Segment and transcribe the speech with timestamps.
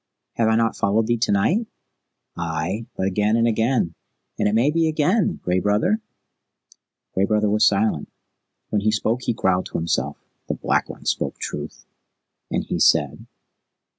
[0.33, 1.67] "Have I not followed thee to night?"
[2.35, 3.93] "Ay, but again and again,
[4.39, 6.01] and it may be again, Gray Brother?"
[7.13, 8.09] Gray Brother was silent.
[8.71, 10.17] When he spoke he growled to himself,
[10.47, 11.85] "The Black One spoke truth."
[12.49, 13.27] "And he said?"